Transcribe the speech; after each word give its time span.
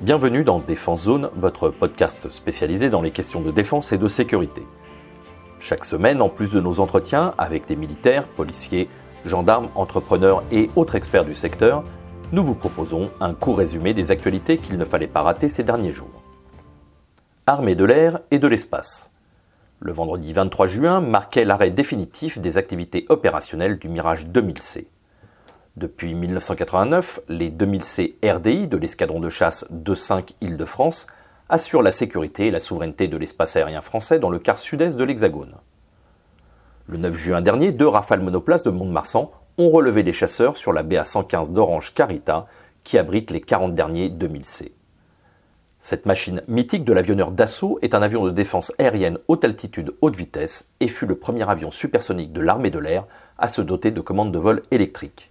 Bienvenue 0.00 0.44
dans 0.44 0.60
Défense 0.60 1.02
Zone, 1.04 1.28
votre 1.36 1.68
podcast 1.68 2.30
spécialisé 2.30 2.88
dans 2.88 3.02
les 3.02 3.10
questions 3.10 3.42
de 3.42 3.50
défense 3.50 3.92
et 3.92 3.98
de 3.98 4.08
sécurité. 4.08 4.62
Chaque 5.58 5.84
semaine, 5.84 6.22
en 6.22 6.30
plus 6.30 6.52
de 6.52 6.60
nos 6.60 6.80
entretiens 6.80 7.34
avec 7.36 7.66
des 7.66 7.76
militaires, 7.76 8.26
policiers, 8.26 8.88
gendarmes, 9.26 9.68
entrepreneurs 9.74 10.42
et 10.50 10.70
autres 10.74 10.94
experts 10.94 11.26
du 11.26 11.34
secteur, 11.34 11.84
nous 12.32 12.42
vous 12.42 12.54
proposons 12.54 13.10
un 13.20 13.34
court 13.34 13.58
résumé 13.58 13.92
des 13.92 14.10
actualités 14.10 14.56
qu'il 14.56 14.78
ne 14.78 14.86
fallait 14.86 15.06
pas 15.06 15.20
rater 15.20 15.50
ces 15.50 15.64
derniers 15.64 15.92
jours. 15.92 16.22
Armée 17.46 17.74
de 17.74 17.84
l'air 17.84 18.20
et 18.30 18.38
de 18.38 18.48
l'espace. 18.48 19.12
Le 19.80 19.92
vendredi 19.92 20.32
23 20.32 20.66
juin 20.66 21.00
marquait 21.02 21.44
l'arrêt 21.44 21.70
définitif 21.70 22.38
des 22.38 22.56
activités 22.56 23.04
opérationnelles 23.10 23.78
du 23.78 23.90
Mirage 23.90 24.28
2000C. 24.28 24.86
Depuis 25.76 26.14
1989, 26.14 27.20
les 27.28 27.48
2000C 27.48 28.14
RDI 28.28 28.66
de 28.66 28.76
l'escadron 28.76 29.20
de 29.20 29.30
chasse 29.30 29.70
2-5 29.72 30.30
Île-de-France 30.40 31.06
assurent 31.48 31.82
la 31.82 31.92
sécurité 31.92 32.48
et 32.48 32.50
la 32.50 32.58
souveraineté 32.58 33.06
de 33.06 33.16
l'espace 33.16 33.54
aérien 33.54 33.80
français 33.80 34.18
dans 34.18 34.30
le 34.30 34.40
quart 34.40 34.58
sud-est 34.58 34.98
de 34.98 35.04
l'Hexagone. 35.04 35.54
Le 36.88 36.98
9 36.98 37.16
juin 37.16 37.40
dernier, 37.40 37.70
deux 37.70 37.86
rafales 37.86 38.20
monoplaces 38.20 38.64
de 38.64 38.70
Mont-de-Marsan 38.70 39.30
ont 39.58 39.70
relevé 39.70 40.02
des 40.02 40.12
chasseurs 40.12 40.56
sur 40.56 40.72
la 40.72 40.82
BA-115 40.82 41.52
d'Orange 41.52 41.94
Carita 41.94 42.46
qui 42.82 42.98
abrite 42.98 43.30
les 43.30 43.40
40 43.40 43.72
derniers 43.72 44.08
2000C. 44.08 44.72
Cette 45.78 46.04
machine 46.04 46.42
mythique 46.48 46.84
de 46.84 46.92
l'avionneur 46.92 47.30
Dassault 47.30 47.78
est 47.80 47.94
un 47.94 48.02
avion 48.02 48.24
de 48.24 48.32
défense 48.32 48.72
aérienne 48.78 49.18
haute 49.28 49.44
altitude 49.44 49.94
haute 50.00 50.16
vitesse 50.16 50.68
et 50.80 50.88
fut 50.88 51.06
le 51.06 51.14
premier 51.14 51.48
avion 51.48 51.70
supersonique 51.70 52.32
de 52.32 52.40
l'armée 52.40 52.70
de 52.70 52.80
l'air 52.80 53.06
à 53.38 53.46
se 53.46 53.62
doter 53.62 53.92
de 53.92 54.00
commandes 54.00 54.32
de 54.32 54.38
vol 54.38 54.64
électriques. 54.72 55.30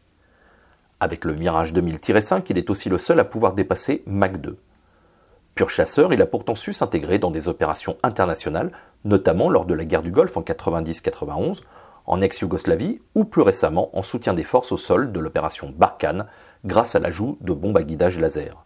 Avec 1.02 1.24
le 1.24 1.34
Mirage 1.34 1.74
2000-5, 1.74 2.44
il 2.50 2.58
est 2.58 2.70
aussi 2.70 2.90
le 2.90 2.98
seul 2.98 3.20
à 3.20 3.24
pouvoir 3.24 3.54
dépasser 3.54 4.04
Mach 4.06 4.34
2. 4.34 4.58
Pur 5.56 5.70
chasseur, 5.70 6.12
il 6.14 6.22
a 6.22 6.26
pourtant 6.26 6.56
su 6.56 6.74
s'intégrer 6.74 7.20
dans 7.20 7.32
des 7.32 7.48
opérations 7.48 7.98
internationales, 8.04 8.72
notamment 9.06 9.50
lors 9.50 9.66
de 9.66 9.74
la 9.74 9.86
guerre 9.86 10.02
du 10.02 10.12
Golfe 10.12 10.36
en 10.36 10.42
90-91, 10.42 11.62
en 12.06 12.22
ex-Yougoslavie 12.22 13.02
ou 13.16 13.24
plus 13.24 13.44
récemment 13.44 13.98
en 13.98 14.02
soutien 14.02 14.34
des 14.34 14.44
forces 14.44 14.72
au 14.74 14.78
sol 14.78 15.12
de 15.14 15.20
l'opération 15.20 15.74
Barkhane 15.78 16.26
grâce 16.66 16.96
à 16.96 17.00
l'ajout 17.00 17.38
de 17.42 17.54
bombes 17.54 17.78
à 17.78 17.84
guidage 17.84 18.20
laser. 18.20 18.66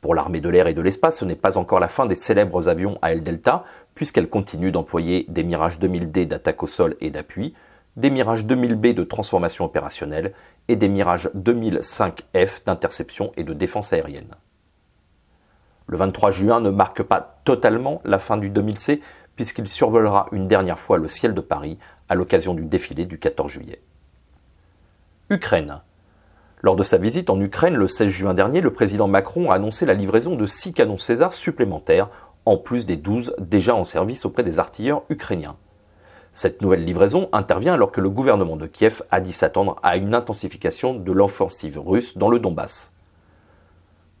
Pour 0.00 0.14
l'armée 0.14 0.40
de 0.40 0.48
l'air 0.48 0.66
et 0.66 0.74
de 0.74 0.80
l'espace, 0.80 1.18
ce 1.18 1.24
n'est 1.24 1.34
pas 1.34 1.58
encore 1.58 1.80
la 1.80 1.88
fin 1.88 2.06
des 2.06 2.14
célèbres 2.14 2.68
avions 2.68 2.98
AL-Delta, 3.02 3.64
puisqu'elle 3.94 4.28
continue 4.28 4.70
d'employer 4.70 5.26
des 5.28 5.42
Mirage 5.42 5.78
2000D 5.78 6.26
d'attaque 6.26 6.62
au 6.62 6.66
sol 6.66 6.96
et 7.00 7.10
d'appui, 7.10 7.54
des 7.96 8.10
Mirage 8.10 8.46
2000B 8.46 8.94
de 8.94 9.04
transformation 9.04 9.64
opérationnelle 9.64 10.32
et 10.68 10.76
des 10.76 10.88
Mirage 10.88 11.30
2005F 11.36 12.64
d'interception 12.64 13.32
et 13.36 13.44
de 13.44 13.52
défense 13.52 13.92
aérienne. 13.92 14.34
Le 15.86 15.96
23 15.96 16.30
juin 16.30 16.60
ne 16.60 16.70
marque 16.70 17.02
pas 17.02 17.40
totalement 17.44 18.00
la 18.04 18.20
fin 18.20 18.36
du 18.36 18.50
2000C, 18.50 19.00
puisqu'il 19.34 19.68
survolera 19.68 20.28
une 20.32 20.46
dernière 20.46 20.78
fois 20.78 20.98
le 20.98 21.08
ciel 21.08 21.34
de 21.34 21.40
Paris 21.40 21.78
à 22.08 22.14
l'occasion 22.14 22.54
du 22.54 22.64
défilé 22.64 23.06
du 23.06 23.18
14 23.18 23.50
juillet. 23.50 23.82
Ukraine. 25.30 25.80
Lors 26.62 26.76
de 26.76 26.82
sa 26.82 26.98
visite 26.98 27.30
en 27.30 27.40
Ukraine 27.40 27.74
le 27.74 27.88
16 27.88 28.08
juin 28.08 28.34
dernier, 28.34 28.60
le 28.60 28.72
président 28.72 29.08
Macron 29.08 29.50
a 29.50 29.54
annoncé 29.54 29.86
la 29.86 29.94
livraison 29.94 30.36
de 30.36 30.46
6 30.46 30.74
canons 30.74 30.98
César 30.98 31.32
supplémentaires, 31.32 32.10
en 32.44 32.56
plus 32.56 32.86
des 32.86 32.96
12 32.96 33.34
déjà 33.38 33.74
en 33.74 33.84
service 33.84 34.24
auprès 34.24 34.42
des 34.42 34.58
artilleurs 34.58 35.02
ukrainiens. 35.08 35.56
Cette 36.32 36.62
nouvelle 36.62 36.84
livraison 36.84 37.28
intervient 37.32 37.74
alors 37.74 37.90
que 37.90 38.00
le 38.00 38.08
gouvernement 38.08 38.56
de 38.56 38.66
Kiev 38.66 39.02
a 39.10 39.20
dit 39.20 39.32
s'attendre 39.32 39.76
à 39.82 39.96
une 39.96 40.14
intensification 40.14 40.94
de 40.94 41.12
l'offensive 41.12 41.80
russe 41.84 42.16
dans 42.16 42.30
le 42.30 42.38
Donbass. 42.38 42.92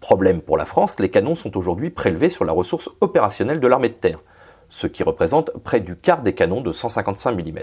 Problème 0.00 0.40
pour 0.40 0.56
la 0.56 0.64
France, 0.64 0.98
les 0.98 1.08
canons 1.08 1.36
sont 1.36 1.56
aujourd'hui 1.56 1.90
prélevés 1.90 2.28
sur 2.28 2.44
la 2.44 2.52
ressource 2.52 2.90
opérationnelle 3.00 3.60
de 3.60 3.66
l'armée 3.68 3.90
de 3.90 3.94
terre, 3.94 4.18
ce 4.68 4.88
qui 4.88 5.04
représente 5.04 5.50
près 5.62 5.80
du 5.80 5.94
quart 5.94 6.22
des 6.22 6.34
canons 6.34 6.62
de 6.62 6.72
155 6.72 7.36
mm. 7.36 7.58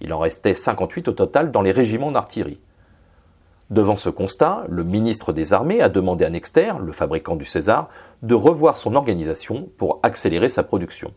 Il 0.00 0.12
en 0.12 0.18
restait 0.18 0.54
58 0.54 1.08
au 1.08 1.12
total 1.12 1.52
dans 1.52 1.62
les 1.62 1.72
régiments 1.72 2.12
d'artillerie. 2.12 2.60
Devant 3.70 3.96
ce 3.96 4.08
constat, 4.08 4.64
le 4.68 4.84
ministre 4.84 5.32
des 5.32 5.52
Armées 5.52 5.80
a 5.80 5.88
demandé 5.88 6.24
à 6.24 6.30
Nexter, 6.30 6.72
le 6.80 6.92
fabricant 6.92 7.36
du 7.36 7.44
César, 7.44 7.88
de 8.22 8.34
revoir 8.34 8.76
son 8.76 8.94
organisation 8.94 9.68
pour 9.76 10.00
accélérer 10.02 10.48
sa 10.48 10.62
production. 10.62 11.12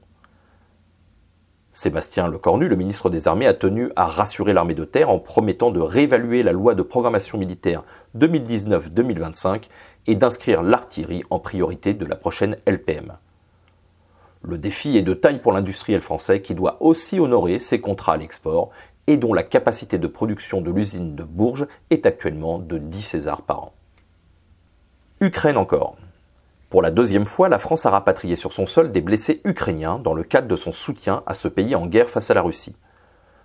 Sébastien 1.78 2.28
Lecornu, 2.28 2.68
le 2.68 2.76
ministre 2.76 3.12
des 3.12 3.28
Armées, 3.28 3.46
a 3.46 3.54
tenu 3.54 3.92
à 3.96 4.08
rassurer 4.08 4.52
l'armée 4.52 4.74
de 4.74 4.84
terre 4.84 5.12
en 5.12 5.20
promettant 5.20 5.70
de 5.70 5.80
réévaluer 5.80 6.42
la 6.42 6.52
loi 6.52 6.74
de 6.74 6.82
programmation 6.82 7.38
militaire 7.38 7.84
2019-2025 8.18 9.66
et 10.08 10.16
d'inscrire 10.16 10.64
l'artillerie 10.64 11.22
en 11.30 11.38
priorité 11.38 11.94
de 11.94 12.04
la 12.08 12.16
prochaine 12.16 12.58
LPM. 12.66 13.14
Le 14.42 14.58
défi 14.58 14.98
est 14.98 15.04
de 15.04 15.14
taille 15.14 15.40
pour 15.40 15.52
l'industriel 15.52 16.02
français 16.02 16.42
qui 16.42 16.56
doit 16.56 16.78
aussi 16.80 17.20
honorer 17.20 17.60
ses 17.60 17.80
contrats 17.80 18.14
à 18.14 18.18
l'export 18.18 18.72
et 19.06 19.18
dont 19.18 19.36
la 19.36 19.44
capacité 19.44 20.00
de 20.00 20.08
production 20.08 20.62
de 20.62 20.72
l'usine 20.72 21.14
de 21.14 21.24
Bourges 21.24 21.68
est 21.92 22.08
actuellement 22.08 22.58
de 22.58 22.80
10 22.80 23.02
Césars 23.04 23.44
par 23.44 23.66
an. 23.66 23.74
Ukraine 25.22 25.58
encore. 25.58 25.96
Pour 26.70 26.82
la 26.82 26.92
deuxième 26.92 27.26
fois, 27.26 27.48
la 27.48 27.60
France 27.60 27.86
a 27.86 27.90
rapatrié 27.90 28.36
sur 28.36 28.52
son 28.52 28.66
sol 28.66 28.92
des 28.92 29.00
blessés 29.00 29.40
ukrainiens 29.46 30.00
dans 30.00 30.14
le 30.14 30.24
cadre 30.24 30.50
de 30.50 30.56
son 30.58 30.74
soutien 30.74 31.24
à 31.26 31.34
ce 31.34 31.48
pays 31.48 31.76
en 31.76 31.88
guerre 31.88 32.10
face 32.10 32.30
à 32.30 32.34
la 32.34 32.42
Russie. 32.42 32.76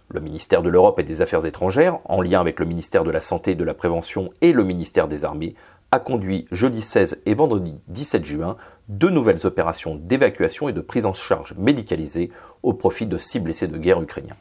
Le 0.08 0.18
ministère 0.18 0.60
de 0.60 0.68
l'Europe 0.68 0.98
et 0.98 1.04
des 1.04 1.22
Affaires 1.22 1.46
étrangères, 1.46 2.00
en 2.06 2.20
lien 2.20 2.40
avec 2.40 2.58
le 2.58 2.66
ministère 2.66 3.04
de 3.04 3.12
la 3.12 3.20
Santé 3.20 3.54
de 3.54 3.62
la 3.62 3.74
Prévention 3.74 4.30
et 4.40 4.52
le 4.52 4.64
ministère 4.64 5.06
des 5.06 5.24
Armées, 5.24 5.54
a 5.92 6.00
conduit 6.00 6.48
jeudi 6.50 6.82
16 6.82 7.22
et 7.24 7.34
vendredi 7.34 7.78
17 7.88 8.24
juin 8.24 8.56
deux 8.88 9.10
nouvelles 9.10 9.46
opérations 9.46 9.94
d'évacuation 9.94 10.68
et 10.68 10.72
de 10.72 10.80
prise 10.80 11.06
en 11.06 11.14
charge 11.14 11.54
médicalisée 11.56 12.32
au 12.64 12.72
profit 12.72 13.06
de 13.06 13.18
six 13.18 13.38
blessés 13.38 13.68
de 13.68 13.78
guerre 13.78 14.02
ukrainiens. 14.02 14.36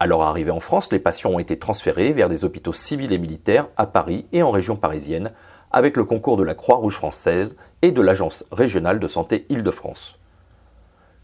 À 0.00 0.08
leur 0.08 0.22
arrivée 0.22 0.50
en 0.50 0.58
France, 0.58 0.90
les 0.90 0.98
patients 0.98 1.30
ont 1.30 1.38
été 1.38 1.60
transférés 1.60 2.10
vers 2.10 2.28
des 2.28 2.44
hôpitaux 2.44 2.72
civils 2.72 3.12
et 3.12 3.18
militaires 3.18 3.68
à 3.76 3.86
Paris 3.86 4.26
et 4.32 4.42
en 4.42 4.50
région 4.50 4.74
parisienne, 4.74 5.30
avec 5.72 5.96
le 5.96 6.04
concours 6.04 6.36
de 6.36 6.42
la 6.42 6.54
Croix-Rouge 6.54 6.96
française 6.96 7.56
et 7.82 7.90
de 7.90 8.00
l'Agence 8.00 8.44
régionale 8.52 9.00
de 9.00 9.06
santé 9.08 9.46
Île-de-France. 9.48 10.18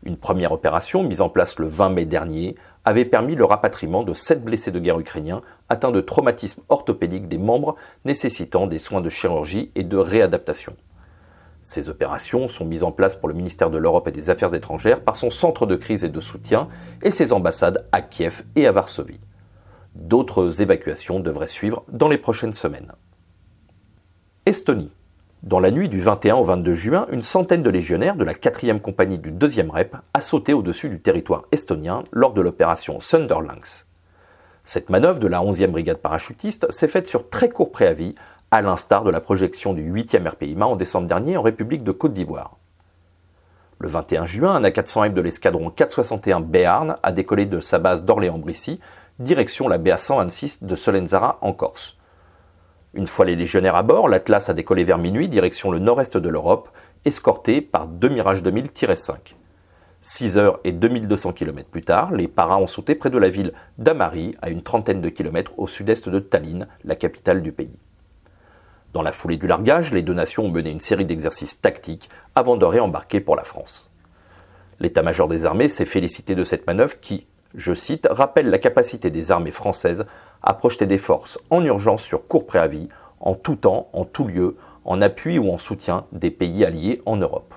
Une 0.05 0.17
première 0.17 0.53
opération, 0.53 1.03
mise 1.03 1.21
en 1.21 1.29
place 1.29 1.59
le 1.59 1.67
20 1.67 1.91
mai 1.91 2.07
dernier, 2.07 2.55
avait 2.85 3.05
permis 3.05 3.35
le 3.35 3.45
rapatriement 3.45 4.05
de 4.05 4.15
sept 4.15 4.43
blessés 4.43 4.71
de 4.71 4.79
guerre 4.79 4.99
ukrainiens 4.99 5.43
atteints 5.69 5.91
de 5.91 6.01
traumatismes 6.01 6.63
orthopédiques 6.69 7.29
des 7.29 7.39
membres 7.39 7.77
nécessitant 8.05 8.67
des 8.67 8.79
soins 8.79 9.01
de 9.01 9.09
chirurgie 9.09 9.71
et 9.75 9.85
de 9.85 9.97
réadaptation. 9.97 10.77
Ces 11.61 11.89
opérations 11.89 12.49
sont 12.49 12.65
mises 12.65 12.85
en 12.85 12.93
place 12.93 13.17
pour 13.17 13.29
le 13.29 13.35
ministère 13.35 13.71
de 13.71 13.79
l'Europe 13.79 14.09
et 14.09 14.13
des 14.13 14.31
Affaires 14.31 14.55
étrangères 14.55 15.03
par 15.03 15.17
son 15.17 15.31
centre 15.31 15.67
de 15.67 15.77
crise 15.77 16.05
et 16.05 16.09
de 16.09 16.21
soutien 16.21 16.69
et 17.03 17.11
ses 17.11 17.33
ambassades 17.33 17.87
à 17.93 18.01
Kiev 18.01 18.45
et 18.55 18.67
à 18.67 18.73
Varsovie. 18.73 19.21
D'autres 19.95 20.63
évacuations 20.63 21.19
devraient 21.19 21.49
suivre 21.49 21.85
dans 21.89 22.09
les 22.09 22.19
prochaines 22.19 22.53
semaines. 22.53 22.93
Estonie. 24.49 24.91
Dans 25.43 25.61
la 25.61 25.71
nuit 25.71 25.91
du 25.91 26.01
21 26.01 26.37
au 26.37 26.43
22 26.43 26.73
juin, 26.73 27.07
une 27.13 27.21
centaine 27.21 27.63
de 27.63 27.69
légionnaires 27.69 28.17
de 28.17 28.25
la 28.25 28.33
4e 28.33 28.81
compagnie 28.81 29.19
du 29.19 29.31
2e 29.31 29.69
REP 29.69 29.95
a 30.15 30.21
sauté 30.23 30.55
au-dessus 30.55 30.89
du 30.89 31.01
territoire 31.01 31.43
estonien 31.53 32.03
lors 32.13 32.33
de 32.33 32.41
l'opération 32.41 32.99
Sunderlynx. 32.99 33.87
Cette 34.65 34.89
manœuvre 34.89 35.21
de 35.21 35.27
la 35.27 35.41
11e 35.41 35.67
brigade 35.67 35.99
parachutiste 35.99 36.73
s'est 36.73 36.89
faite 36.89 37.07
sur 37.07 37.29
très 37.29 37.51
court 37.51 37.73
préavis 37.73 38.15
à 38.51 38.63
l'instar 38.63 39.05
de 39.05 39.11
la 39.11 39.21
projection 39.21 39.75
du 39.75 39.93
8e 39.93 40.27
RPIMA 40.27 40.65
en 40.65 40.77
décembre 40.77 41.09
dernier 41.09 41.37
en 41.37 41.43
République 41.43 41.85
de 41.85 41.93
Côte 41.93 42.15
d'Ivoire. 42.15 42.57
Le 43.81 43.89
21 43.91 44.25
juin, 44.25 44.55
un 44.55 44.63
A400M 44.63 45.13
de 45.13 45.21
l'escadron 45.21 45.69
461 45.69 46.41
Béarn 46.41 46.97
a 47.03 47.13
décollé 47.13 47.45
de 47.45 47.61
sa 47.61 47.79
base 47.79 48.07
d'Orléans-Brissy, 48.07 48.81
direction 49.19 49.69
la 49.69 49.77
BA-126 49.77 50.65
de 50.65 50.75
Solenzara 50.75 51.37
en 51.43 51.53
Corse. 51.53 51.98
Une 52.95 53.07
fois 53.07 53.27
les 53.27 53.37
légionnaires 53.37 53.77
à 53.77 53.83
bord, 53.83 54.09
l'Atlas 54.09 54.49
a 54.49 54.55
décollé 54.55 54.83
vers 54.83 54.99
minuit, 54.99 55.29
direction 55.29 55.71
le 55.71 55.79
nord-est 55.79 56.17
de 56.17 56.29
l'Europe, 56.29 56.71
escorté 57.05 57.61
par 57.61 57.87
deux 57.87 58.09
Mirage 58.09 58.43
2000-5. 58.43 59.35
6 60.01 60.39
heures 60.39 60.61
et 60.65 60.73
2200 60.73 61.33
km 61.33 61.69
plus 61.69 61.83
tard, 61.83 62.13
les 62.13 62.29
paras 62.29 62.57
ont 62.57 62.67
sauté 62.67 62.95
près 62.95 63.11
de 63.11 63.19
la 63.19 63.29
ville 63.29 63.53
d'Amari, 63.77 64.37
à 64.41 64.49
une 64.49 64.63
trentaine 64.63 65.03
de 65.03 65.09
kilomètres 65.11 65.59
au 65.59 65.67
sud-est 65.67 66.09
de 66.09 66.19
Tallinn, 66.19 66.67
la 66.85 66.95
capitale 66.95 67.43
du 67.43 67.53
pays. 67.53 67.77
Dans 68.95 69.03
la 69.03 69.13
foulée 69.13 69.37
du 69.37 69.47
largage, 69.47 69.93
les 69.93 70.03
deux 70.03 70.15
nations 70.15 70.47
ont 70.47 70.51
mené 70.51 70.71
une 70.71 70.81
série 70.81 71.05
d'exercices 71.05 71.61
tactiques 71.61 72.09
avant 72.35 72.57
de 72.57 72.65
réembarquer 72.65 73.21
pour 73.21 73.37
la 73.37 73.45
France. 73.45 73.91
L'état-major 74.81 75.29
des 75.29 75.45
armées 75.45 75.69
s'est 75.69 75.85
félicité 75.85 76.35
de 76.35 76.45
cette 76.45 76.67
manœuvre 76.67 76.99
qui, 77.01 77.27
je 77.55 77.75
cite, 77.75 78.09
rappelle 78.11 78.49
la 78.49 78.59
capacité 78.59 79.11
des 79.11 79.31
armées 79.31 79.51
françaises 79.51 80.07
à 80.43 80.55
projeter 80.55 80.87
des 80.87 80.99
forces 80.99 81.39
en 81.51 81.65
urgence 81.65 82.03
sur 82.03 82.27
court 82.27 82.47
préavis, 82.47 82.89
en 83.21 83.35
tout 83.35 83.57
temps, 83.57 83.89
en 83.93 84.05
tout 84.05 84.25
lieu, 84.25 84.57
en 84.85 85.03
appui 85.03 85.39
ou 85.39 85.51
en 85.51 85.59
soutien 85.59 86.05
des 86.13 86.31
pays 86.31 86.65
alliés 86.65 87.03
en 87.07 87.17
Europe. 87.17 87.55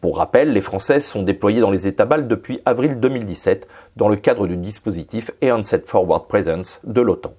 Pour 0.00 0.18
rappel, 0.18 0.52
les 0.52 0.60
Françaises 0.60 1.04
sont 1.06 1.22
déployées 1.22 1.60
dans 1.60 1.70
les 1.70 1.86
États 1.86 2.06
baltes 2.06 2.26
depuis 2.26 2.60
avril 2.64 2.98
2017 2.98 3.68
dans 3.96 4.08
le 4.08 4.16
cadre 4.16 4.48
du 4.48 4.56
dispositif 4.56 5.30
Set 5.62 5.88
Forward 5.88 6.26
Presence 6.26 6.80
de 6.82 7.00
l'OTAN. 7.00 7.34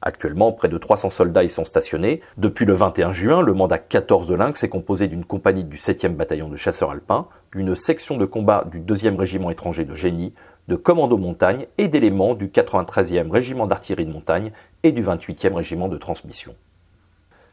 Actuellement, 0.00 0.52
près 0.52 0.68
de 0.68 0.78
300 0.78 1.10
soldats 1.10 1.42
y 1.42 1.48
sont 1.48 1.64
stationnés. 1.64 2.20
Depuis 2.36 2.66
le 2.66 2.74
21 2.74 3.10
juin, 3.10 3.42
le 3.42 3.52
mandat 3.52 3.78
14 3.78 4.28
de 4.28 4.36
Lynx 4.36 4.62
est 4.62 4.68
composé 4.68 5.08
d'une 5.08 5.24
compagnie 5.24 5.64
du 5.64 5.78
7e 5.78 6.14
bataillon 6.14 6.48
de 6.48 6.54
chasseurs 6.54 6.92
alpins, 6.92 7.26
d'une 7.50 7.74
section 7.74 8.16
de 8.16 8.26
combat 8.26 8.64
du 8.70 8.78
2e 8.80 9.16
régiment 9.16 9.50
étranger 9.50 9.84
de 9.84 9.94
génie, 9.94 10.32
de 10.68 10.76
commando 10.76 11.16
montagne 11.16 11.66
et 11.78 11.88
d'éléments 11.88 12.34
du 12.34 12.48
93e 12.48 13.30
régiment 13.30 13.66
d'artillerie 13.66 14.06
de 14.06 14.12
montagne 14.12 14.52
et 14.82 14.92
du 14.92 15.02
28e 15.02 15.54
régiment 15.54 15.88
de 15.88 15.96
transmission. 15.96 16.54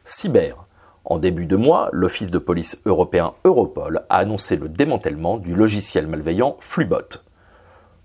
Cyber. 0.04 0.66
En 1.06 1.18
début 1.18 1.46
de 1.46 1.56
mois, 1.56 1.90
l'Office 1.92 2.30
de 2.30 2.38
police 2.38 2.80
européen 2.86 3.34
Europol 3.44 4.04
a 4.08 4.16
annoncé 4.16 4.56
le 4.56 4.68
démantèlement 4.68 5.36
du 5.36 5.54
logiciel 5.54 6.06
malveillant 6.06 6.56
Flubot. 6.60 7.20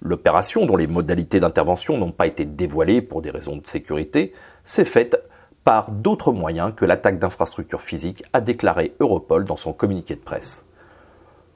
L'opération, 0.02 0.66
dont 0.66 0.78
les 0.78 0.88
modalités 0.88 1.40
d'intervention 1.40 1.98
n'ont 1.98 2.12
pas 2.12 2.28
été 2.28 2.46
dévoilées 2.46 3.02
pour 3.02 3.22
des 3.22 3.32
raisons 3.32 3.58
de 3.58 3.68
sécurité, 3.68 4.34
s'est 4.64 4.86
faite 4.86 5.22
par 5.64 5.92
d'autres 5.92 6.32
moyens 6.32 6.74
que 6.76 6.86
l'attaque 6.86 7.20
d'infrastructures 7.20 7.82
physiques, 7.82 8.24
a 8.34 8.42
déclaré 8.42 8.96
Europol 9.00 9.46
dans 9.46 9.58
son 9.58 9.74
communiqué 9.74 10.16
de 10.16 10.22
presse. 10.22 10.69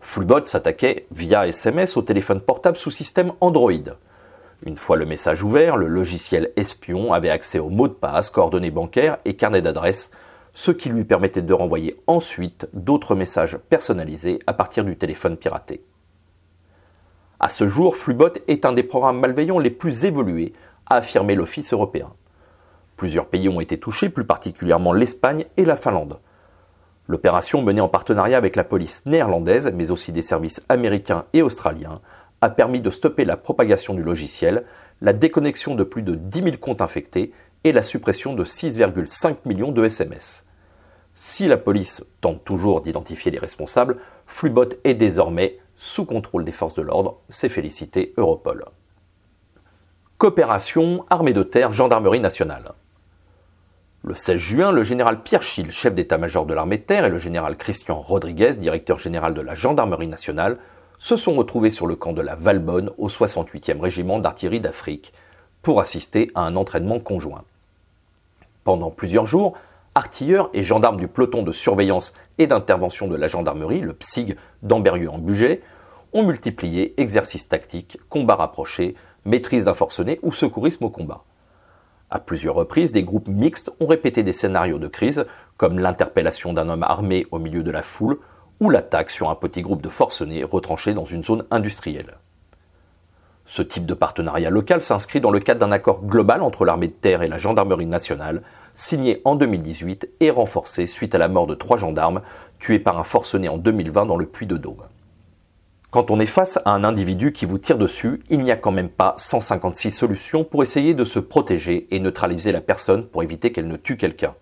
Flubot 0.04 0.46
s'attaquait 0.46 1.08
via 1.12 1.48
SMS 1.48 1.96
au 1.96 2.02
téléphone 2.02 2.42
portable 2.42 2.78
sous 2.78 2.92
système 2.92 3.32
Android. 3.40 3.72
Une 4.66 4.78
fois 4.78 4.98
le 4.98 5.06
message 5.06 5.44
ouvert, 5.44 5.78
le 5.78 5.88
logiciel 5.88 6.52
espion 6.58 7.14
avait 7.14 7.30
accès 7.30 7.58
aux 7.58 7.70
mots 7.70 7.88
de 7.88 7.94
passe, 7.94 8.30
coordonnées 8.30 8.70
bancaires 8.70 9.18
et 9.24 9.36
carnets 9.36 9.62
d'adresses, 9.62 10.12
ce 10.52 10.72
qui 10.72 10.90
lui 10.90 11.06
permettait 11.06 11.42
de 11.42 11.54
renvoyer 11.54 11.96
ensuite 12.06 12.68
d'autres 12.74 13.16
messages 13.16 13.58
personnalisés 13.58 14.40
à 14.46 14.54
partir 14.54 14.84
du 14.84 14.98
téléphone 14.98 15.38
piraté. 15.38 15.82
À 17.40 17.48
ce 17.50 17.66
jour, 17.66 17.96
Flubot 17.96 18.34
est 18.48 18.66
un 18.66 18.74
des 18.74 18.84
programmes 18.84 19.22
malveillants 19.22 19.58
les 19.58 19.72
plus 19.72 20.04
évolués, 20.04 20.54
a 20.86 20.98
affirmé 20.98 21.34
l'Office 21.34 21.74
européen. 21.74 22.12
Plusieurs 22.98 23.28
pays 23.28 23.50
ont 23.50 23.62
été 23.62 23.80
touchés, 23.80 24.10
plus 24.10 24.26
particulièrement 24.26 24.94
l'Espagne 24.94 25.46
et 25.56 25.66
la 25.66 25.78
Finlande. 25.78 26.20
L'opération 27.08 27.62
menée 27.62 27.82
en 27.82 27.90
partenariat 27.90 28.38
avec 28.38 28.56
la 28.56 28.64
police 28.64 29.06
néerlandaise, 29.06 29.72
mais 29.74 29.92
aussi 29.92 30.12
des 30.12 30.22
services 30.22 30.64
américains 30.70 31.26
et 31.34 31.42
australiens, 31.42 32.02
a 32.42 32.50
permis 32.50 32.82
de 32.82 32.90
stopper 32.90 33.26
la 33.26 33.38
propagation 33.38 33.94
du 33.94 34.02
logiciel, 34.02 34.66
la 35.02 35.14
déconnexion 35.14 35.76
de 35.76 35.84
plus 35.84 36.02
de 36.02 36.16
10 36.16 36.44
000 36.44 36.58
comptes 36.58 36.82
infectés 36.82 37.32
et 37.64 37.72
la 37.72 37.82
suppression 37.82 38.34
de 38.34 38.44
6,5 38.44 39.38
millions 39.46 39.72
de 39.72 39.84
SMS. 39.84 40.46
Si 41.14 41.48
la 41.48 41.58
police 41.58 42.06
tente 42.22 42.44
toujours 42.44 42.82
d'identifier 42.82 43.32
les 43.32 43.40
responsables, 43.40 43.98
Flubot 44.26 44.70
est 44.84 44.96
désormais 44.96 45.60
sous 45.76 46.06
contrôle 46.06 46.46
des 46.46 46.52
forces 46.52 46.76
de 46.76 46.82
l'ordre, 46.82 47.20
s'est 47.30 47.50
félicité 47.50 48.14
Europol. 48.18 48.66
Coopération 50.18 51.06
armée 51.10 51.34
de 51.34 51.44
terre 51.44 51.74
gendarmerie 51.74 52.22
nationale. 52.22 52.74
Le 54.06 54.16
16 54.16 54.36
juin, 54.36 54.72
le 54.74 54.84
général 54.84 55.24
Pierre 55.24 55.44
Schill, 55.44 55.72
chef 55.72 55.96
d'état-major 55.96 56.46
de 56.46 56.54
l'armée 56.54 56.78
de 56.78 56.84
terre, 56.84 57.06
et 57.06 57.10
le 57.10 57.20
général 57.20 57.56
Christian 57.56 58.02
Rodriguez, 58.02 58.56
directeur 58.56 59.00
général 59.00 59.34
de 59.34 59.40
la 59.40 59.56
gendarmerie 59.56 60.10
nationale, 60.10 60.58
se 61.00 61.16
sont 61.16 61.36
retrouvés 61.36 61.72
sur 61.72 61.88
le 61.88 61.96
camp 61.96 62.12
de 62.12 62.22
la 62.22 62.36
Valbonne 62.36 62.92
au 62.98 63.08
68e 63.08 63.80
régiment 63.80 64.20
d'artillerie 64.20 64.60
d'Afrique 64.60 65.14
pour 65.62 65.80
assister 65.80 66.30
à 66.36 66.42
un 66.42 66.58
entraînement 66.58 67.00
conjoint. 67.00 67.46
Pendant 68.66 68.92
plusieurs 68.92 69.26
jours, 69.26 69.54
artilleurs 69.96 70.50
et 70.54 70.64
gendarmes 70.64 70.98
du 70.98 71.08
peloton 71.08 71.42
de 71.42 71.54
surveillance 71.54 72.14
et 72.40 72.48
d'intervention 72.48 73.08
de 73.08 73.16
la 73.16 73.28
gendarmerie, 73.28 73.80
le 73.80 73.94
PSIG 73.94 74.36
d'Amberieu 74.64 75.10
en 75.10 75.18
Bugey, 75.18 75.62
ont 76.12 76.24
multiplié 76.24 76.94
exercices 76.98 77.48
tactiques, 77.48 78.00
combats 78.10 78.36
rapprochés, 78.36 78.96
maîtrise 79.24 79.64
d'un 79.64 79.74
forcené 79.74 80.20
ou 80.24 80.34
secourisme 80.34 80.84
au 80.84 80.90
combat. 80.90 81.24
À 82.16 82.20
plusieurs 82.20 82.54
reprises, 82.54 82.92
des 82.92 83.02
groupes 83.02 83.28
mixtes 83.28 83.72
ont 83.80 83.88
répété 83.88 84.22
des 84.22 84.34
scénarios 84.34 84.78
de 84.78 84.88
crise, 84.88 85.26
comme 85.58 85.80
l'interpellation 85.80 86.54
d'un 86.54 86.70
homme 86.70 86.84
armé 86.84 87.26
au 87.32 87.40
milieu 87.40 87.64
de 87.64 87.72
la 87.72 87.82
foule 87.82 88.20
ou 88.60 88.70
l'attaque 88.70 89.10
sur 89.10 89.32
un 89.32 89.36
petit 89.36 89.64
groupe 89.64 89.82
de 89.82 89.90
forcenés 89.90 90.44
retranchés 90.44 90.94
dans 90.94 91.06
une 91.06 91.24
zone 91.24 91.44
industrielle. 91.50 92.18
Ce 93.46 93.64
type 93.64 93.88
de 93.88 93.96
partenariat 93.96 94.52
local 94.52 94.84
s'inscrit 94.84 95.22
dans 95.22 95.32
le 95.32 95.40
cadre 95.40 95.62
d'un 95.62 95.72
accord 95.72 96.06
global 96.06 96.44
entre 96.44 96.66
l'armée 96.66 96.90
de 96.90 96.94
terre 96.94 97.24
et 97.24 97.28
la 97.28 97.40
gendarmerie 97.40 97.88
nationale, 97.88 98.44
signé 98.76 99.24
en 99.26 99.34
2018 99.34 100.08
et 100.20 100.30
renforcé 100.30 100.86
suite 100.86 101.16
à 101.16 101.18
la 101.18 101.30
mort 101.30 101.48
de 101.48 101.56
trois 101.56 101.78
gendarmes 101.78 102.22
tués 102.60 102.78
par 102.78 103.00
un 103.00 103.04
forcené 103.04 103.50
en 103.50 103.58
2020 103.58 104.06
dans 104.06 104.18
le 104.18 104.28
Puy 104.28 104.46
de 104.46 104.58
Dôme. 104.58 104.84
Quand 105.94 106.10
on 106.10 106.20
est 106.20 106.26
face 106.26 106.60
à 106.66 106.72
un 106.72 106.84
individu 106.84 107.34
qui 107.34 107.46
vous 107.46 107.60
tire 107.60 107.78
dessus, 107.78 108.24
il 108.32 108.40
n'y 108.40 108.50
a 108.50 108.56
quand 108.56 108.72
même 108.72 108.90
pas 108.90 109.14
156 109.20 109.92
solutions 109.92 110.44
pour 110.44 110.64
essayer 110.64 110.96
de 110.96 111.06
se 111.06 111.20
protéger 111.20 111.86
et 111.92 112.00
neutraliser 112.00 112.52
la 112.52 112.62
personne 112.62 113.06
pour 113.06 113.22
éviter 113.22 113.52
qu'elle 113.52 113.68
ne 113.68 113.78
tue 113.78 113.96
quelqu'un. 113.96 114.34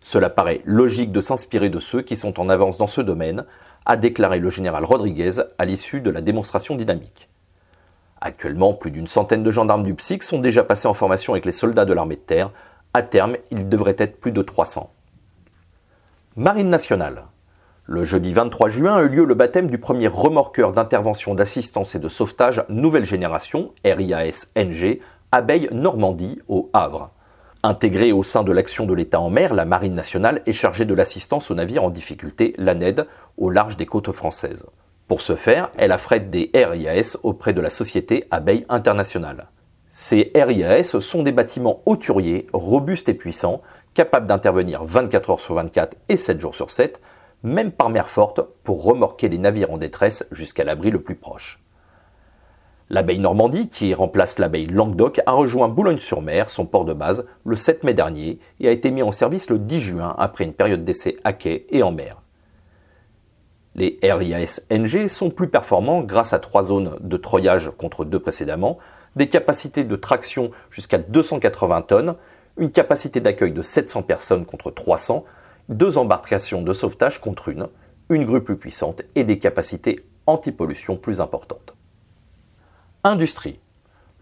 Cela 0.00 0.30
paraît 0.30 0.62
logique 0.64 1.12
de 1.12 1.20
s'inspirer 1.20 1.68
de 1.68 1.78
ceux 1.78 2.00
qui 2.00 2.16
sont 2.16 2.40
en 2.40 2.48
avance 2.48 2.78
dans 2.78 2.86
ce 2.86 3.02
domaine, 3.02 3.44
a 3.84 3.98
déclaré 3.98 4.38
le 4.38 4.48
général 4.48 4.82
Rodriguez 4.82 5.32
à 5.58 5.66
l'issue 5.66 6.00
de 6.00 6.08
la 6.08 6.22
démonstration 6.22 6.74
dynamique. 6.74 7.28
Actuellement, 8.22 8.72
plus 8.72 8.90
d'une 8.90 9.08
centaine 9.08 9.42
de 9.42 9.50
gendarmes 9.50 9.82
du 9.82 9.92
PSIC 9.92 10.22
sont 10.22 10.38
déjà 10.38 10.64
passés 10.64 10.88
en 10.88 10.94
formation 10.94 11.34
avec 11.34 11.44
les 11.44 11.52
soldats 11.52 11.84
de 11.84 11.92
l'armée 11.92 12.16
de 12.16 12.20
terre. 12.20 12.50
À 12.94 13.02
terme, 13.02 13.36
ils 13.50 13.68
devraient 13.68 13.96
être 13.98 14.18
plus 14.18 14.32
de 14.32 14.40
300. 14.40 14.90
Marine 16.36 16.70
nationale. 16.70 17.24
Le 17.90 18.04
jeudi 18.04 18.34
23 18.34 18.68
juin 18.68 18.96
a 18.96 19.02
eu 19.02 19.08
lieu 19.08 19.24
le 19.24 19.34
baptême 19.34 19.70
du 19.70 19.78
premier 19.78 20.08
remorqueur 20.08 20.72
d'intervention 20.72 21.34
d'assistance 21.34 21.94
et 21.94 21.98
de 21.98 22.08
sauvetage 22.08 22.62
nouvelle 22.68 23.06
génération, 23.06 23.72
RIAS-NG, 23.82 25.00
Abeille 25.32 25.70
Normandie, 25.72 26.38
au 26.48 26.68
Havre. 26.74 27.12
Intégrée 27.62 28.12
au 28.12 28.22
sein 28.22 28.44
de 28.44 28.52
l'action 28.52 28.84
de 28.84 28.92
l'État 28.92 29.20
en 29.20 29.30
mer, 29.30 29.54
la 29.54 29.64
Marine 29.64 29.94
nationale 29.94 30.42
est 30.44 30.52
chargée 30.52 30.84
de 30.84 30.92
l'assistance 30.92 31.50
aux 31.50 31.54
navires 31.54 31.82
en 31.82 31.88
difficulté, 31.88 32.52
l'ANED, 32.58 33.06
au 33.38 33.48
large 33.48 33.78
des 33.78 33.86
côtes 33.86 34.12
françaises. 34.12 34.66
Pour 35.06 35.22
ce 35.22 35.34
faire, 35.34 35.70
elle 35.78 35.92
affrète 35.92 36.28
des 36.28 36.50
RIAS 36.52 37.16
auprès 37.22 37.54
de 37.54 37.62
la 37.62 37.70
société 37.70 38.26
Abeille 38.30 38.66
Internationale. 38.68 39.46
Ces 39.88 40.30
RIAS 40.34 41.00
sont 41.00 41.22
des 41.22 41.32
bâtiments 41.32 41.80
hauturiers, 41.86 42.48
robustes 42.52 43.08
et 43.08 43.14
puissants, 43.14 43.62
capables 43.94 44.26
d'intervenir 44.26 44.84
24 44.84 45.30
heures 45.30 45.40
sur 45.40 45.54
24 45.54 45.96
et 46.10 46.18
7 46.18 46.38
jours 46.38 46.54
sur 46.54 46.70
7, 46.70 47.00
même 47.42 47.72
par 47.72 47.90
mer 47.90 48.08
forte, 48.08 48.40
pour 48.64 48.84
remorquer 48.84 49.28
les 49.28 49.38
navires 49.38 49.70
en 49.70 49.78
détresse 49.78 50.26
jusqu'à 50.32 50.64
l'abri 50.64 50.90
le 50.90 51.02
plus 51.02 51.14
proche. 51.14 51.60
L'abeille 52.90 53.18
Normandie, 53.18 53.68
qui 53.68 53.92
remplace 53.92 54.38
l'abeille 54.38 54.66
Languedoc, 54.66 55.20
a 55.26 55.32
rejoint 55.32 55.68
Boulogne-sur-Mer, 55.68 56.48
son 56.48 56.64
port 56.64 56.86
de 56.86 56.94
base, 56.94 57.26
le 57.44 57.54
7 57.54 57.84
mai 57.84 57.92
dernier 57.92 58.38
et 58.60 58.68
a 58.68 58.70
été 58.70 58.90
mis 58.90 59.02
en 59.02 59.12
service 59.12 59.50
le 59.50 59.58
10 59.58 59.80
juin 59.80 60.14
après 60.18 60.44
une 60.44 60.54
période 60.54 60.84
d'essai 60.84 61.18
à 61.22 61.34
quai 61.34 61.66
et 61.68 61.82
en 61.82 61.92
mer. 61.92 62.22
Les 63.74 63.98
RIAS-NG 64.02 65.06
sont 65.06 65.30
plus 65.30 65.48
performants 65.48 66.02
grâce 66.02 66.32
à 66.32 66.38
trois 66.38 66.62
zones 66.62 66.96
de 67.00 67.16
troyage 67.18 67.70
contre 67.76 68.06
deux 68.06 68.18
précédemment, 68.18 68.78
des 69.16 69.28
capacités 69.28 69.84
de 69.84 69.96
traction 69.96 70.50
jusqu'à 70.70 70.98
280 70.98 71.82
tonnes, 71.82 72.14
une 72.56 72.72
capacité 72.72 73.20
d'accueil 73.20 73.52
de 73.52 73.62
700 73.62 74.02
personnes 74.02 74.46
contre 74.46 74.70
300, 74.70 75.24
deux 75.68 75.98
embarcations 75.98 76.62
de 76.62 76.72
sauvetage 76.72 77.20
contre 77.20 77.48
une, 77.48 77.68
une 78.10 78.24
grue 78.24 78.42
plus 78.42 78.56
puissante 78.56 79.02
et 79.14 79.24
des 79.24 79.38
capacités 79.38 80.04
anti-pollution 80.26 80.96
plus 80.96 81.20
importantes. 81.20 81.74
Industrie. 83.04 83.60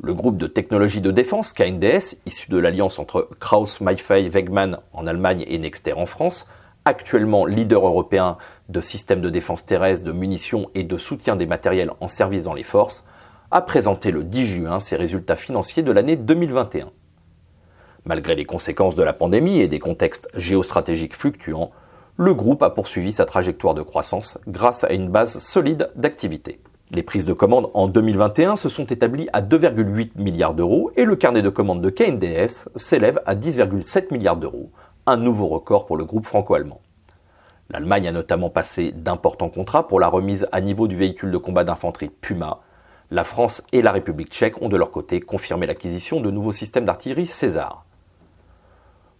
Le 0.03 0.13
groupe 0.13 0.37
de 0.37 0.47
technologie 0.47 1.01
de 1.01 1.11
défense 1.11 1.53
KNDS, 1.53 2.21
issu 2.27 2.51
de 2.51 2.59
l'alliance 2.59 2.99
entre 2.99 3.31
Krauss 3.41 3.81
Maffei 3.81 4.29
Wegmann 4.29 4.79
en 4.93 5.07
Allemagne 5.07 5.45
et 5.49 5.59
Nexter 5.59 5.95
en 5.95 6.05
France, 6.05 6.51
actuellement 6.85 7.47
leader 7.47 7.87
européen 7.87 8.37
de 8.69 8.81
systèmes 8.81 9.23
de 9.23 9.31
défense 9.31 9.65
terrestre, 9.65 10.05
de 10.05 10.13
munitions 10.13 10.71
et 10.75 10.85
de 10.85 10.97
soutien 10.99 11.35
des 11.35 11.47
matériels 11.47 11.93
en 12.01 12.09
service 12.09 12.45
dans 12.45 12.55
les 12.55 12.63
forces, 12.63 13.07
a 13.51 13.63
présenté 13.63 14.11
le 14.11 14.25
10 14.25 14.47
juin 14.47 14.81
ses 14.81 14.97
résultats 14.97 15.37
financiers 15.37 15.83
de 15.83 15.93
l'année 15.93 16.17
2021. 16.17 16.91
Malgré 18.07 18.37
les 18.37 18.45
conséquences 18.45 18.95
de 18.95 19.03
la 19.03 19.13
pandémie 19.13 19.59
et 19.59 19.67
des 19.67 19.81
contextes 19.81 20.29
géostratégiques 20.37 21.17
fluctuants, 21.17 21.73
le 22.17 22.35
groupe 22.35 22.63
a 22.63 22.71
poursuivi 22.71 23.11
sa 23.11 23.27
trajectoire 23.27 23.75
de 23.75 23.83
croissance 23.83 24.39
grâce 24.47 24.85
à 24.85 24.93
une 24.93 25.09
base 25.09 25.41
solide 25.41 25.91
d'activité. 25.97 26.61
Les 26.93 27.03
prises 27.03 27.27
de 27.27 27.33
commandes 27.33 27.69
en 27.75 27.89
2021 27.89 28.55
se 28.55 28.69
sont 28.69 28.85
établies 28.85 29.29
à 29.33 29.43
2,8 29.43 30.11
milliards 30.15 30.55
d'euros 30.55 30.93
et 30.95 31.05
le 31.05 31.17
carnet 31.17 31.43
de 31.43 31.49
commandes 31.49 31.83
de 31.83 31.91
KNDS 31.91 32.69
s'élève 32.77 33.21
à 33.27 33.35
10,7 33.35 34.13
milliards 34.13 34.37
d'euros, 34.37 34.71
un 35.07 35.17
nouveau 35.17 35.49
record 35.49 35.85
pour 35.85 35.97
le 35.97 36.05
groupe 36.05 36.27
franco-allemand. 36.27 36.81
L'Allemagne 37.71 38.07
a 38.07 38.13
notamment 38.13 38.51
passé 38.51 38.93
d'importants 38.93 39.49
contrats 39.49 39.89
pour 39.89 39.99
la 39.99 40.07
remise 40.07 40.47
à 40.53 40.61
niveau 40.61 40.87
du 40.87 40.95
véhicule 40.95 41.33
de 41.33 41.39
combat 41.39 41.65
d'infanterie 41.65 42.11
Puma. 42.21 42.61
La 43.11 43.25
France 43.25 43.65
et 43.73 43.83
la 43.83 43.91
République 43.91 44.31
tchèque 44.31 44.63
ont 44.63 44.69
de 44.69 44.77
leur 44.77 44.93
côté 44.93 45.21
confirmé 45.21 45.67
l'acquisition 45.67 46.21
de 46.21 46.31
nouveaux 46.31 46.53
systèmes 46.53 46.85
d'artillerie 46.85 47.27
César. 47.27 47.86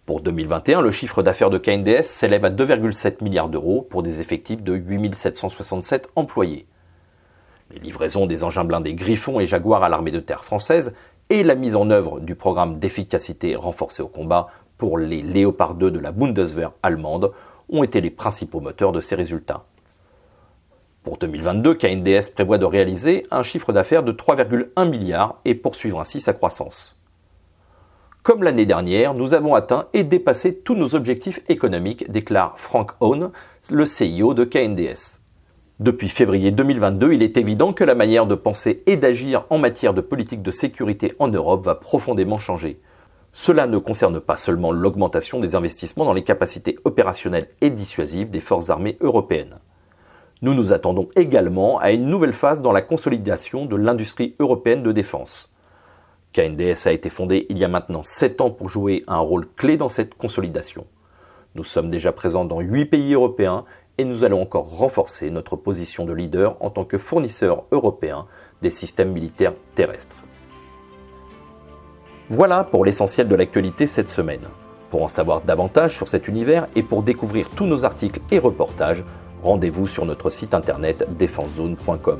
Pour 0.07 0.21
2021, 0.21 0.79
le 0.79 0.89
chiffre 0.89 1.21
d'affaires 1.21 1.49
de 1.49 1.57
KNDS 1.57 2.03
s'élève 2.03 2.45
à 2.45 2.49
2,7 2.49 3.21
milliards 3.21 3.49
d'euros 3.49 3.85
pour 3.89 4.03
des 4.03 4.21
effectifs 4.21 4.63
de 4.63 4.73
8767 4.73 6.07
employés. 6.15 6.65
Les 7.71 7.79
livraisons 7.79 8.25
des 8.25 8.45
engins 8.45 8.63
blindés 8.63 8.93
Griffon 8.93 9.41
et 9.41 9.45
Jaguar 9.45 9.83
à 9.83 9.89
l'armée 9.89 10.11
de 10.11 10.21
terre 10.21 10.45
française, 10.45 10.93
et 11.29 11.43
la 11.43 11.55
mise 11.55 11.75
en 11.75 11.89
œuvre 11.89 12.21
du 12.21 12.35
programme 12.35 12.79
d'efficacité 12.79 13.57
renforcé 13.57 14.01
au 14.01 14.07
combat 14.07 14.47
pour 14.77 14.97
les 14.97 15.21
Léopard 15.21 15.75
2 15.75 15.91
de 15.91 15.99
la 15.99 16.13
Bundeswehr 16.13 16.71
allemande 16.83 17.33
ont 17.67 17.83
été 17.83 17.99
les 17.99 18.09
principaux 18.09 18.61
moteurs 18.61 18.93
de 18.93 19.01
ces 19.01 19.15
résultats. 19.15 19.65
Pour 21.03 21.17
2022, 21.17 21.75
KNDS 21.75 22.31
prévoit 22.33 22.57
de 22.57 22.65
réaliser 22.65 23.27
un 23.29 23.43
chiffre 23.43 23.73
d'affaires 23.73 24.03
de 24.03 24.13
3,1 24.13 24.87
milliards 24.87 25.41
et 25.43 25.53
poursuivre 25.53 25.99
ainsi 25.99 26.21
sa 26.21 26.31
croissance. 26.31 26.96
Comme 28.27 28.43
l'année 28.43 28.65
dernière, 28.65 29.13
nous 29.13 29.33
avons 29.33 29.55
atteint 29.55 29.87
et 29.93 30.03
dépassé 30.03 30.53
tous 30.53 30.75
nos 30.75 30.95
objectifs 30.95 31.39
économiques, 31.47 32.11
déclare 32.11 32.59
Frank 32.59 32.91
Hone, 32.99 33.31
le 33.71 33.85
CIO 33.85 34.33
de 34.33 34.43
KNDS. 34.43 35.21
Depuis 35.79 36.09
février 36.09 36.51
2022, 36.51 37.13
il 37.13 37.23
est 37.23 37.37
évident 37.37 37.71
que 37.71 37.85
la 37.85 37.95
manière 37.95 38.27
de 38.27 38.35
penser 38.35 38.83
et 38.85 38.97
d'agir 38.97 39.45
en 39.49 39.57
matière 39.57 39.93
de 39.93 40.01
politique 40.01 40.41
de 40.41 40.51
sécurité 40.51 41.13
en 41.19 41.29
Europe 41.29 41.63
va 41.63 41.75
profondément 41.75 42.37
changer. 42.37 42.81
Cela 43.31 43.65
ne 43.65 43.77
concerne 43.77 44.19
pas 44.19 44.35
seulement 44.35 44.73
l'augmentation 44.73 45.39
des 45.39 45.55
investissements 45.55 46.03
dans 46.03 46.11
les 46.11 46.25
capacités 46.25 46.77
opérationnelles 46.83 47.47
et 47.61 47.69
dissuasives 47.69 48.29
des 48.29 48.41
forces 48.41 48.69
armées 48.69 48.97
européennes. 48.99 49.59
Nous 50.41 50.53
nous 50.53 50.73
attendons 50.73 51.07
également 51.15 51.79
à 51.79 51.91
une 51.91 52.07
nouvelle 52.07 52.33
phase 52.33 52.61
dans 52.61 52.73
la 52.73 52.81
consolidation 52.81 53.65
de 53.65 53.77
l'industrie 53.77 54.35
européenne 54.39 54.83
de 54.83 54.91
défense. 54.91 55.56
KNDS 56.33 56.87
a 56.87 56.91
été 56.91 57.09
fondé 57.09 57.45
il 57.49 57.57
y 57.57 57.63
a 57.63 57.67
maintenant 57.67 58.03
7 58.03 58.41
ans 58.41 58.51
pour 58.51 58.69
jouer 58.69 59.03
un 59.07 59.19
rôle 59.19 59.47
clé 59.55 59.77
dans 59.77 59.89
cette 59.89 60.15
consolidation. 60.15 60.85
Nous 61.55 61.63
sommes 61.63 61.89
déjà 61.89 62.11
présents 62.11 62.45
dans 62.45 62.59
8 62.59 62.85
pays 62.85 63.13
européens 63.13 63.65
et 63.97 64.05
nous 64.05 64.23
allons 64.23 64.41
encore 64.41 64.77
renforcer 64.77 65.31
notre 65.31 65.55
position 65.55 66.05
de 66.05 66.13
leader 66.13 66.55
en 66.59 66.69
tant 66.69 66.85
que 66.85 66.97
fournisseur 66.97 67.63
européen 67.71 68.27
des 68.61 68.69
systèmes 68.69 69.11
militaires 69.11 69.53
terrestres. 69.75 70.15
Voilà 72.29 72.63
pour 72.63 72.85
l'essentiel 72.85 73.27
de 73.27 73.35
l'actualité 73.35 73.87
cette 73.87 74.09
semaine. 74.09 74.47
Pour 74.91 75.03
en 75.03 75.07
savoir 75.07 75.41
davantage 75.41 75.95
sur 75.95 76.07
cet 76.07 76.27
univers 76.27 76.67
et 76.75 76.83
pour 76.83 77.03
découvrir 77.03 77.49
tous 77.49 77.65
nos 77.65 77.85
articles 77.85 78.21
et 78.31 78.39
reportages, 78.39 79.03
rendez-vous 79.41 79.87
sur 79.87 80.05
notre 80.05 80.29
site 80.29 80.53
internet 80.53 81.05
défensezone.com. 81.17 82.19